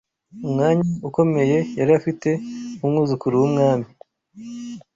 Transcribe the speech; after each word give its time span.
umwanya 0.45 0.85
ukomeye 1.07 1.57
yari 1.79 1.91
afite 1.99 2.29
nk’umwuzukuru 2.77 3.33
w’umwami 3.41 3.87